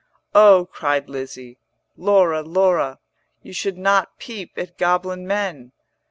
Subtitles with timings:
[0.33, 1.59] 'Oh,' cried Lizzie,
[1.95, 2.97] 'Laura, Laura,
[3.43, 5.73] You should not peep at goblin men.'